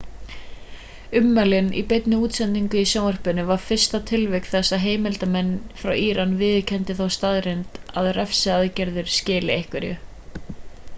ummælin 1.19 1.67
í 1.81 1.83
beinni 1.91 2.19
útsendingu 2.27 2.79
í 2.81 2.85
sjónvarpinu 2.93 3.45
var 3.51 3.61
fyrsta 3.67 4.01
tilvik 4.13 4.49
þess 4.55 4.75
að 4.79 4.83
heimildarmenn 4.87 5.53
frá 5.85 5.95
íran 6.09 6.35
viðurkenni 6.43 6.99
þá 7.05 7.07
staðreynd 7.19 7.81
að 8.03 8.13
refsiaðgerðirnar 8.21 9.17
skili 9.23 9.59
einhverju 9.63 9.97